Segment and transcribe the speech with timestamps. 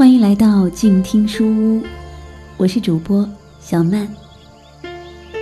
[0.00, 1.82] 欢迎来到静听书屋，
[2.56, 3.28] 我是主播
[3.60, 4.08] 小曼。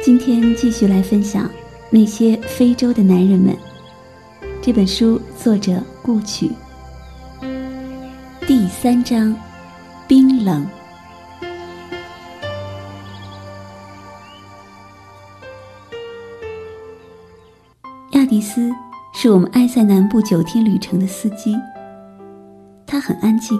[0.02, 1.46] 今天继续来分享
[1.90, 3.54] 《那些非洲的男人们》
[4.60, 6.50] 这本书，作者顾曲。
[8.48, 9.32] 第三章，
[10.08, 10.66] 冰冷。
[18.10, 18.72] 亚迪斯
[19.14, 21.54] 是我们埃塞南部九天旅程的司机，
[22.84, 23.56] 他很安静。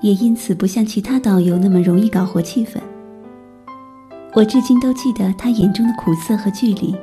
[0.00, 2.78] 也因此不像其他导游那么容易搞活气氛。
[4.34, 6.94] 我至今都记得他眼中的苦涩和距离。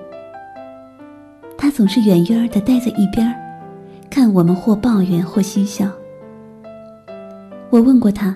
[1.58, 3.34] 他总是远远的待在一边
[4.10, 5.90] 看我们或抱怨或嬉笑。
[7.70, 8.36] 我问过他，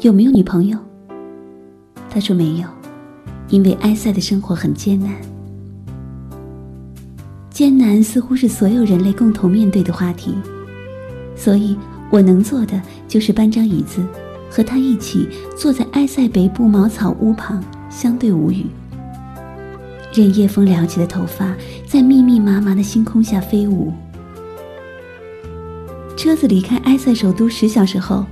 [0.00, 0.78] 有没有女朋友？
[2.08, 2.66] 他说没有，
[3.48, 5.10] 因为埃塞的生活很艰难。
[7.50, 10.34] 艰难似乎是所有人类共同面对的话题，
[11.36, 11.76] 所以。
[12.12, 14.06] 我能做的就是搬张椅子，
[14.50, 18.66] 和他一起坐在埃塞北部茅草屋旁，相对无语，
[20.12, 21.54] 任夜风撩起的头发
[21.86, 23.90] 在密密麻麻的星空下飞舞。
[26.14, 28.26] 车子离开埃塞首都十小时后，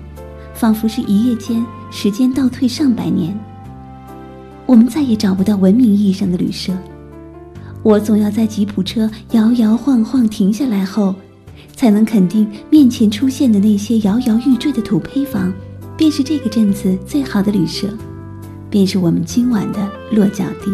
[0.52, 3.34] 仿佛是一夜间时间倒退上百年。
[4.66, 6.74] 我们再也找不到文明意义上的旅社，
[7.82, 11.14] 我总要在吉普车摇摇晃晃停下来后。
[11.80, 15.50] 才能肯定面前出现的那些摇摇欲坠的土坯房，
[15.96, 17.88] 便是这个镇子最好的旅社，
[18.68, 20.70] 便是我们今晚的落脚地。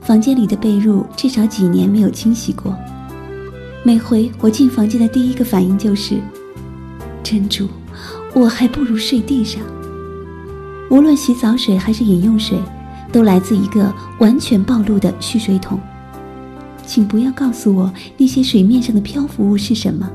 [0.00, 2.76] 房间里的被褥至少几年没有清洗过，
[3.84, 6.16] 每回我进房间的第一个反应就是：
[7.22, 7.68] 真主，
[8.34, 9.62] 我还不如睡地上。
[10.90, 12.58] 无论洗澡水还是饮用水，
[13.12, 15.78] 都来自一个完全暴露的蓄水桶。
[16.86, 20.10] 请不要告诉我那些水面上的漂浮物是什么。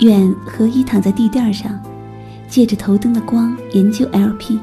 [0.00, 1.80] 远和一躺在地垫上，
[2.48, 4.58] 借着头灯的光研究 LP。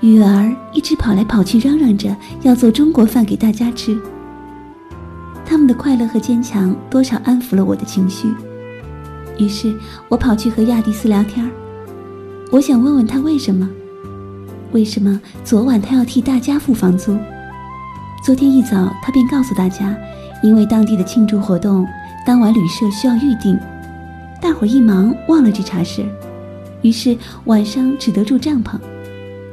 [0.00, 3.98] 雨儿一直跑来跑去，嚷嚷着要做中国饭给大家吃。
[5.44, 8.32] 他们的快乐和坚强多少安抚了我的情绪。
[9.36, 9.74] 于是
[10.08, 11.50] 我跑去和亚迪斯聊天
[12.50, 13.68] 我想问问他为什么，
[14.72, 17.16] 为什么昨晚他要替大家付房租。
[18.22, 19.96] 昨天一早，他便告诉大家，
[20.42, 21.86] 因为当地的庆祝活动，
[22.26, 23.58] 当晚旅社需要预定，
[24.42, 26.04] 大伙一忙忘了这茬事，
[26.82, 27.16] 于是
[27.46, 28.78] 晚上只得住帐篷，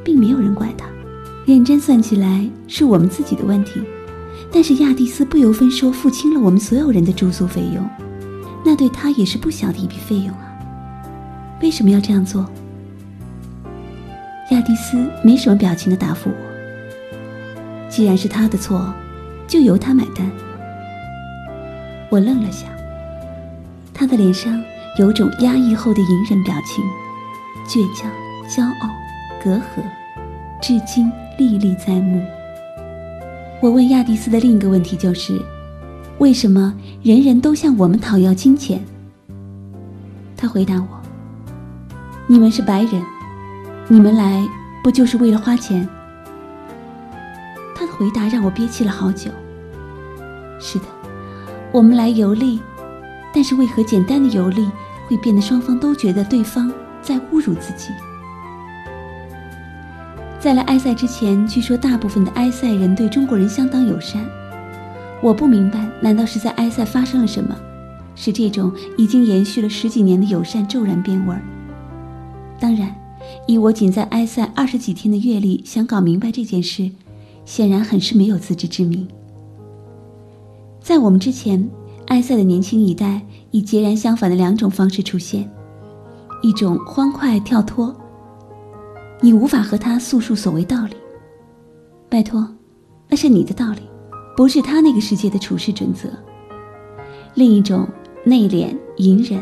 [0.03, 0.85] 并没有人怪他。
[1.45, 3.81] 认真算起来，是我们自己的问题。
[4.51, 7.89] 但是亚蒂斯不由分说付清了我们所有人的住宿费用，
[8.65, 10.43] 那对他也是不小的一笔费用啊。
[11.61, 12.45] 为什么要这样做？
[14.51, 16.46] 亚蒂斯没什么表情的答复我。
[17.89, 18.93] 既然是他的错，
[19.47, 20.29] 就由他买单。
[22.09, 22.67] 我愣了下，
[23.93, 24.61] 他的脸上
[24.97, 26.83] 有种压抑后的隐忍表情，
[27.67, 28.09] 倔强、
[28.49, 28.89] 骄傲、
[29.43, 29.81] 隔阂，
[30.61, 32.21] 至今历历在目。
[33.61, 35.41] 我问亚迪斯的另一个问题就是：
[36.19, 38.79] 为什么人人都向我们讨要金钱？
[40.37, 40.87] 他回答我
[42.27, 43.01] ：“你们是白人，
[43.87, 44.47] 你们来
[44.83, 45.87] 不就是为了花钱？”
[47.97, 49.31] 回答让我憋气了好久。
[50.59, 50.85] 是的，
[51.71, 52.59] 我们来游历，
[53.33, 54.69] 但是为何简单的游历
[55.07, 56.71] 会变得双方都觉得对方
[57.01, 57.89] 在侮辱自己？
[60.39, 64.23] 在来埃塞之前，据说大部分的埃塞人对中国人相当友善。
[65.21, 67.55] 我不明白，难道是在埃塞发生了什么，
[68.15, 71.41] 使这种已经延续了十几年的友善骤然变味儿？
[72.59, 72.95] 当然，
[73.47, 76.91] 以我仅在埃塞二十几天的阅历，想搞明白这件事。
[77.47, 79.07] 显然很是没有自知之明。
[80.81, 81.67] 在我们之前，
[82.07, 85.49] 埃塞的年轻一代以截然相反的两种方式出现：
[86.43, 87.95] 一种欢快跳脱，
[89.21, 90.95] 你无法和他诉说所谓道理。
[92.09, 92.45] 拜托，
[93.07, 93.79] 那是你的道理，
[94.35, 96.09] 不是他那个世界的处事准则；
[97.33, 97.87] 另一种
[98.25, 99.41] 内敛隐忍，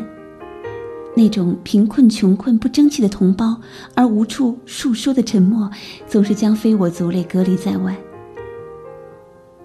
[1.16, 3.58] 那种贫困穷困不争气的同胞
[3.94, 5.70] 而无处述说的沉默，
[6.06, 7.96] 总是将非我族类隔离在外。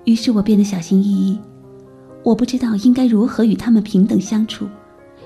[0.06, 1.38] 于是我变得小心翼翼，
[2.24, 4.66] 我不知道应该如何与他们平等相处，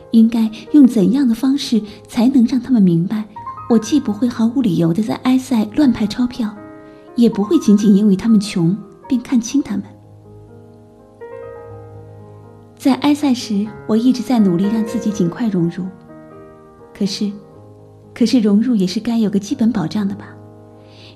[0.10, 3.24] 应该用怎样的方式才能让他们明白，
[3.70, 6.50] 我既不会毫无理由的在埃塞乱派钞票，
[7.16, 8.76] 也不会仅仅因为他们穷
[9.08, 9.84] 便看轻他们。
[12.76, 15.86] 在埃塞时，我一直在努力让自己尽快融入，
[16.98, 17.32] 可是，
[18.14, 20.28] 可是融入也是该有个基本保障的吧？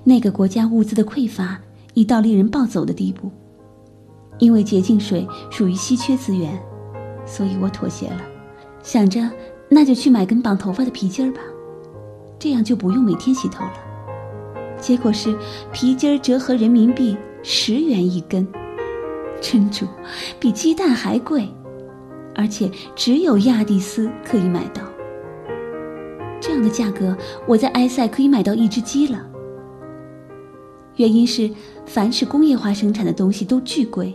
[0.04, 1.60] 那个国家物资的匮乏
[1.94, 3.31] 已到令人暴走的地步。
[4.40, 6.58] 因为洁净水属于稀缺资源，
[7.26, 8.22] 所以我妥协了，
[8.81, 9.30] 想着
[9.70, 11.42] 那就去买根绑头发的皮筋儿吧，
[12.38, 13.74] 这样就不用每天洗头了。
[14.80, 15.38] 结果是
[15.74, 18.48] 皮筋儿折合人民币十元一根，
[19.42, 19.86] 真主
[20.40, 21.50] 比鸡蛋还贵，
[22.34, 24.82] 而且只有亚蒂斯可以买到。
[26.62, 27.16] 的价格，
[27.48, 29.26] 我在埃塞可以买到一只鸡了。
[30.96, 31.50] 原因是，
[31.86, 34.14] 凡是工业化生产的东西都巨贵，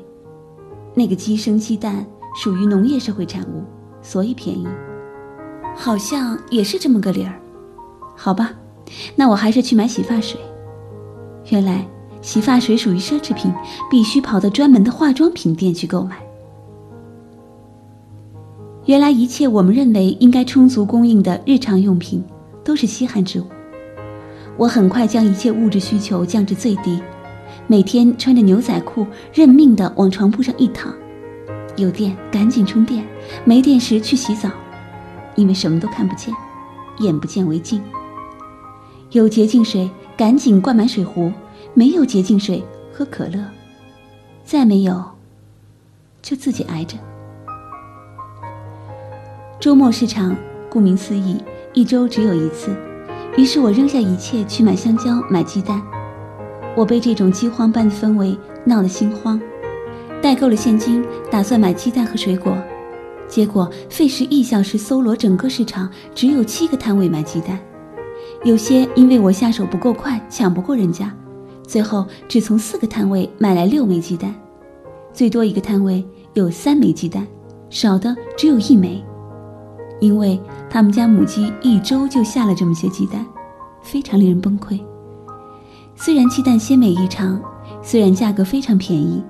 [0.94, 2.04] 那个鸡生鸡蛋
[2.36, 3.62] 属于农业社会产物，
[4.02, 4.66] 所以便宜。
[5.74, 7.40] 好像也是这么个理儿，
[8.14, 8.52] 好吧，
[9.16, 10.38] 那我还是去买洗发水。
[11.50, 11.86] 原来
[12.22, 13.52] 洗发水属于奢侈品，
[13.90, 16.18] 必须跑到专门的化妆品店去购买。
[18.84, 22.22] 原来一切我们认为应该充足供应的日常用品，
[22.64, 23.46] 都是稀罕之物。
[24.56, 27.00] 我很快将一切物质需求降至最低，
[27.66, 30.92] 每天穿着牛仔裤认命地往床铺上一躺，
[31.76, 33.04] 有电赶紧充电，
[33.44, 34.48] 没电时去洗澡。
[35.36, 36.32] 因为什么都看不见，
[37.00, 37.82] 眼不见为净。
[39.10, 41.32] 有洁净水，赶紧灌满水壶；
[41.74, 43.40] 没有洁净水，喝可乐；
[44.44, 45.04] 再没有，
[46.22, 46.96] 就自己挨着。
[49.58, 50.36] 周末市场，
[50.70, 51.42] 顾名思义，
[51.74, 52.74] 一周只有一次。
[53.36, 55.82] 于是我扔下一切去买香蕉、买鸡蛋。
[56.76, 59.40] 我被这种饥荒般的氛围闹得心慌，
[60.22, 62.56] 带够了现金，打算买鸡蛋和水果。
[63.26, 67.58] 结果费时一小时搜罗整个市场，只有七个摊位卖鸡蛋。
[68.44, 71.12] 有些因为我下手不够快，抢不过人家，
[71.66, 74.32] 最后只从四个摊位买来六枚鸡蛋。
[75.12, 76.04] 最多一个摊位
[76.34, 77.26] 有三枚鸡蛋，
[77.70, 79.02] 少的只有一枚，
[80.04, 83.24] 因为他们家母鸡一周就下了这么些鸡蛋，
[83.80, 84.78] 非常令人崩溃。
[85.96, 87.40] 虽然鸡蛋鲜美异常，
[87.80, 89.22] 虽然价格非常便宜，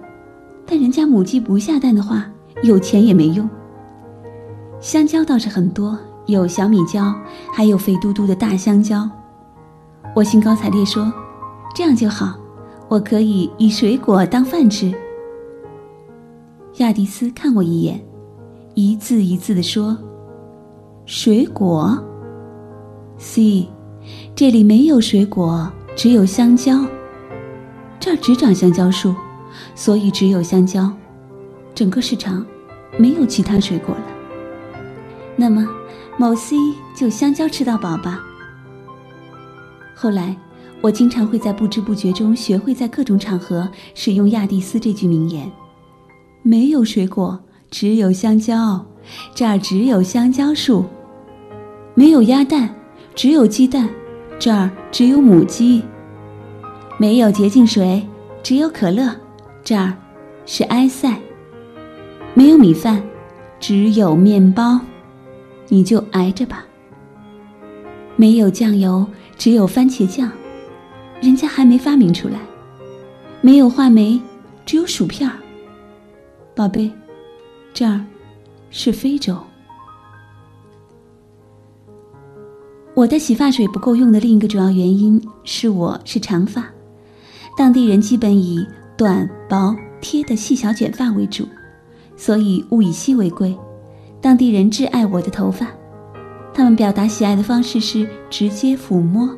[0.66, 2.26] 但人家母鸡不下蛋的话，
[2.64, 3.48] 有钱也没用。
[4.80, 7.14] 香蕉倒是很多，有小米椒，
[7.52, 9.08] 还有肥嘟嘟的大香蕉。
[10.14, 11.12] 我兴高采烈说
[11.74, 12.34] ：“这样就好，
[12.88, 14.92] 我可以以水果当饭吃。”
[16.78, 18.04] 亚迪斯看我一眼，
[18.74, 19.96] 一字一字地说
[21.06, 22.02] ：“水果
[23.18, 23.68] ？C，
[24.34, 26.82] 这里没有水果，只有香蕉。
[28.00, 29.14] 这儿只长香蕉树，
[29.74, 30.90] 所以只有香蕉。
[31.74, 32.44] 整个市场
[32.98, 34.04] 没有其他水果了。”
[35.36, 35.68] 那么，
[36.16, 36.56] 某 C
[36.96, 38.24] 就香蕉吃到饱吧。
[39.94, 40.34] 后来，
[40.80, 45.52] 我经常会在不知不觉中学会在各种场合使用亚蒂斯这句名言
[46.42, 47.38] ：“没有水果，
[47.70, 48.86] 只有香蕉，
[49.34, 50.84] 这儿只有香蕉树；
[51.94, 52.74] 没有鸭蛋，
[53.14, 53.88] 只有鸡蛋，
[54.38, 55.82] 这儿只有母鸡；
[56.98, 58.06] 没有洁净水，
[58.42, 59.14] 只有可乐，
[59.62, 59.94] 这儿
[60.46, 61.10] 是埃塞；
[62.34, 63.02] 没有米饭，
[63.58, 64.80] 只有面包。”
[65.68, 66.64] 你就挨着吧。
[68.16, 69.04] 没有酱油，
[69.38, 70.30] 只有番茄酱，
[71.22, 72.38] 人家还没发明出来。
[73.40, 74.20] 没有话梅，
[74.66, 75.34] 只有薯片儿。
[76.54, 76.90] 宝贝，
[77.72, 77.98] 这儿
[78.76, 79.38] 是非洲。
[82.92, 86.66] 我的洗发水不够用的另一个主要原因是我是长发，
[87.56, 88.66] 当地人基本以
[88.96, 91.46] 短薄贴的细小卷发为主，
[92.16, 93.56] 所以物以稀为贵。
[94.20, 95.68] 当地人挚爱我的头发，
[96.52, 99.30] 他们表达喜爱的方式是直接抚摸。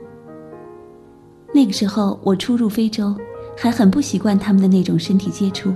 [1.53, 3.15] 那个时候我初入非洲，
[3.55, 5.75] 还很不习惯他们的那种身体接触。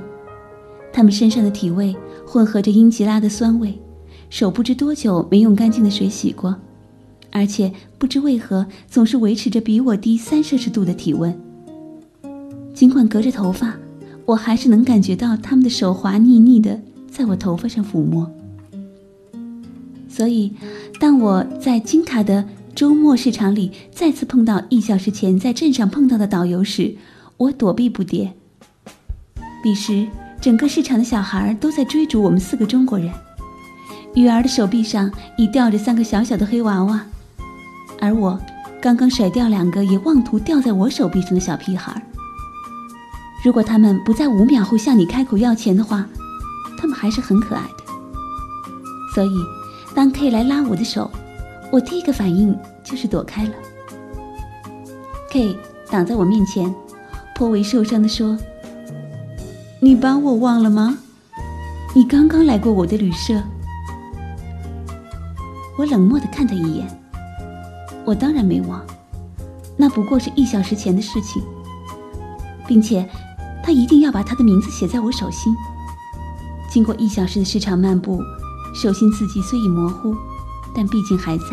[0.93, 1.95] 他们身上的体味
[2.27, 3.79] 混合着英吉拉的酸味，
[4.29, 6.57] 手不知多久没用干净的水洗过，
[7.31, 11.39] 而且不知为何总是维持着比我低三摄氏度的体温。
[12.75, 13.77] 尽管隔着头发，
[14.25, 16.81] 我还是能感觉到他们的手滑腻腻的
[17.11, 18.31] 在我头发上抚摸。
[20.09, 20.53] 所以，
[20.99, 22.45] 当我在金卡的
[22.75, 26.95] 周末市场里再次碰到一小时前在镇上碰到的导游时，
[27.37, 28.31] 我躲避不迭。
[29.63, 30.07] 彼时，
[30.41, 33.13] 整个市场的小孩都在追逐我们四个中国人。
[34.15, 37.01] 雨儿的手臂上已吊着三个小小的黑娃娃，
[38.01, 38.41] 而我
[38.81, 42.03] 刚刚甩掉两个也妄图吊在我手臂上的小屁孩。
[43.45, 46.07] 如果他们不在五秒后向你开口要钱的话，
[46.79, 47.93] 他们还是很可爱的。
[49.15, 49.31] 所以。
[49.93, 51.11] 当 K 来拉我的手，
[51.69, 53.51] 我第一个反应就是躲开了。
[55.33, 55.59] K
[55.91, 56.73] 挡在我面前，
[57.35, 58.39] 颇为受伤地说
[59.83, 60.99] ：“你把我忘了吗？
[61.95, 63.43] 你刚刚来过我的旅社。”
[65.79, 66.87] 我冷漠的看他一眼。
[68.05, 68.85] 我当然没忘，
[69.79, 71.43] 那不过是一小时前的事情，
[72.67, 73.09] 并且
[73.63, 75.57] 他一定要把他的名字写在我手心。
[76.69, 78.23] 经过一小时的市场漫步。
[78.73, 80.15] 手心字迹虽已模糊，
[80.73, 81.45] 但毕竟还在。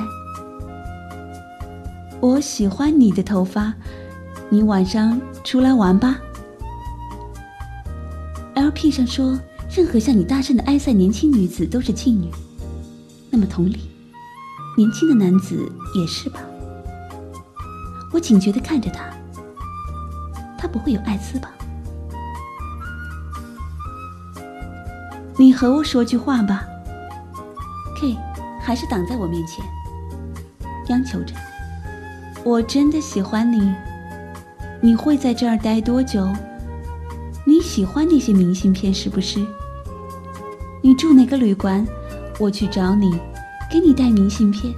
[2.20, 3.74] 我喜欢你的头发，
[4.50, 6.20] 你晚上出来玩吧。
[8.68, 9.40] LP 上说，
[9.74, 12.30] 任何向你搭讪的埃塞年轻女子都是妓女。
[13.30, 13.90] 那么同理，
[14.76, 16.42] 年轻的男子也是吧？
[18.12, 19.06] 我警觉的看着他，
[20.58, 21.50] 他不会有艾滋吧？
[25.38, 26.66] 你和我说句话吧。
[28.02, 28.18] K
[28.62, 29.66] 还是挡在我面前，
[30.90, 31.34] 央求着。
[32.44, 33.74] 我真的喜欢你，
[34.82, 36.28] 你会在这儿待多久？
[37.78, 39.40] 喜欢那些明信片是不是？
[40.82, 41.86] 你住哪个旅馆？
[42.40, 43.16] 我去找你，
[43.70, 44.74] 给你带明信片，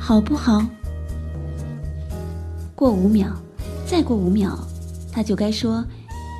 [0.00, 0.66] 好不好？
[2.74, 3.28] 过五秒，
[3.86, 4.58] 再过五秒，
[5.12, 5.84] 他就该说：“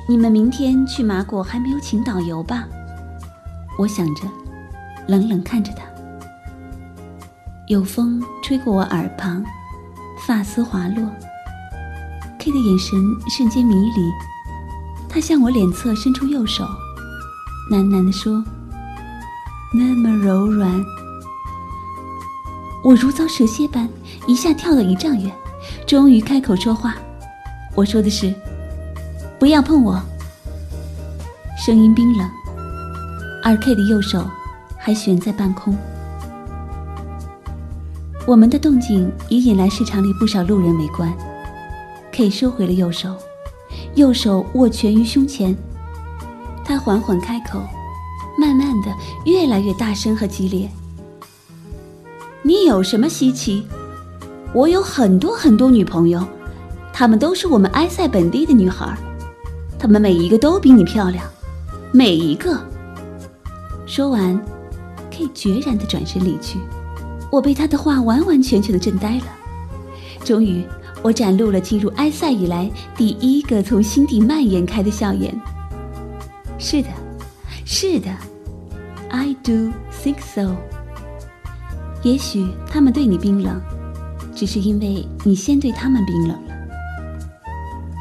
[0.05, 2.67] 你们明天去马果还没有请导游吧？”
[3.79, 4.23] 我想着，
[5.07, 5.85] 冷冷看着他。
[7.69, 9.41] 有风吹过我耳旁，
[10.27, 11.09] 发丝滑落。
[12.37, 14.11] K 的眼神瞬间迷离，
[15.13, 16.65] 他向我脸侧伸出右手，
[17.69, 18.43] 喃喃地说。
[19.71, 20.83] 那么柔软，
[22.83, 23.87] 我如遭蛇蝎般
[24.25, 25.31] 一下跳了一丈远，
[25.85, 26.95] 终于开口说话。
[27.75, 28.33] 我说的是
[29.39, 30.01] ：“不要碰我。”
[31.63, 32.27] 声音冰冷，
[33.43, 34.27] 而 K 的右手
[34.79, 35.77] 还悬在半空。
[38.25, 41.13] 我们的动静也引来市场里不少路人围观。
[42.11, 43.15] K 收回了右手，
[43.95, 45.55] 右手握拳于胸前，
[46.65, 47.61] 他缓缓开口。
[48.35, 48.91] 慢慢的，
[49.25, 50.67] 越来越大声和激烈。
[52.41, 53.63] 你有什么稀奇？
[54.53, 56.25] 我有很多很多女朋友，
[56.91, 58.97] 她们都是我们埃塞本地的女孩，
[59.77, 61.23] 她们每一个都比你漂亮，
[61.91, 62.59] 每一个。
[63.85, 64.43] 说完
[65.11, 66.57] ，K 决然的转身离去。
[67.31, 69.25] 我被他的话完完全全的震呆了。
[70.23, 70.65] 终于，
[71.03, 75.39] 我展露了进入埃塞以来第一个从心底蔓延开的笑颜。
[76.57, 76.87] 是的。
[77.65, 78.09] 是的
[79.09, 80.53] ，I do think so。
[82.03, 83.59] 也许他们对你冰冷，
[84.35, 86.53] 只是因为你先对他们冰冷了。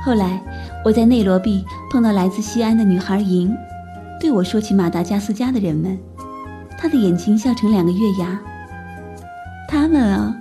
[0.05, 0.43] 后来
[0.85, 3.55] 我在内罗毕碰到来自西安的女孩莹，
[4.21, 5.97] 对我说起马达加斯加的人们，
[6.77, 8.39] 她的眼睛笑成两个月牙。
[9.69, 10.37] 他们啊，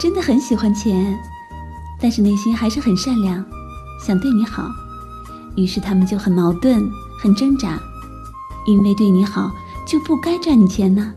[0.00, 1.18] 真的很喜欢钱，
[2.00, 3.44] 但是内心还是很善良，
[4.04, 4.70] 想对你好。
[5.56, 6.88] 于是他们就很矛盾，
[7.20, 7.78] 很挣扎。
[8.66, 9.50] 因为对你好
[9.86, 11.14] 就不该赚你钱呢，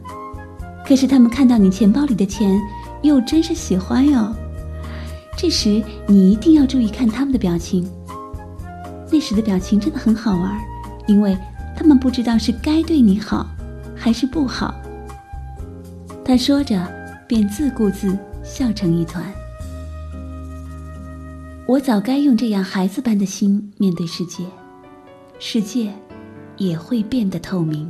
[0.88, 2.62] 可是他们看到你钱包里的钱，
[3.02, 4.34] 又真是喜欢哟。
[5.38, 7.90] 这时你一定要注意看他们的表情，
[9.12, 10.60] 那时的表情真的很好玩，
[11.08, 11.38] 因为
[11.76, 13.46] 他们不知道是该对你好，
[13.96, 14.74] 还是不好。
[16.24, 16.88] 他说着，
[17.28, 19.24] 便自顾自笑成一团。
[21.72, 24.44] 我早该用这样孩子般的心面对世界，
[25.40, 25.90] 世界。
[26.58, 27.90] 也会变得透明。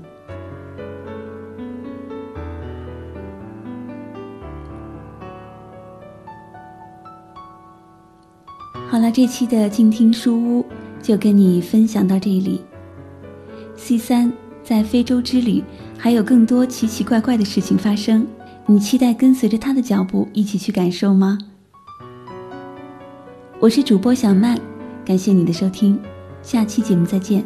[8.88, 10.66] 好了，这期的静听书屋
[11.02, 12.62] 就跟你分享到这里。
[13.76, 14.32] C 三
[14.64, 15.64] 在非洲之旅
[15.98, 18.28] 还有更多奇奇怪怪的事情发生，
[18.68, 21.40] 你期待跟随着他的脚步一起去感受吗？
[23.62, 24.58] 我是主播小曼，
[25.06, 25.96] 感谢你的收听，
[26.42, 27.46] 下期节目再见。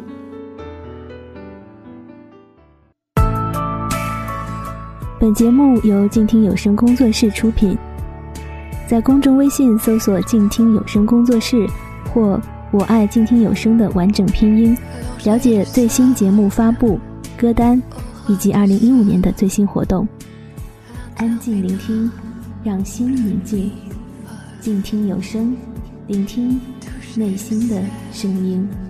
[5.20, 7.76] 本节目由静听有声工作室出品，
[8.88, 11.68] 在公众微信搜索“静听有声工作室”
[12.14, 12.40] 或
[12.72, 14.74] “我爱静听有声”的完整拼音，
[15.22, 16.98] 了解最新节目发布、
[17.36, 17.80] 歌单
[18.26, 20.08] 以及二零一五年的最新活动。
[21.18, 22.10] 安静聆听，
[22.64, 23.70] 让心宁静，
[24.62, 25.54] 静听有声，
[26.08, 26.60] 聆听
[27.16, 27.82] 内心的
[28.12, 28.85] 声音。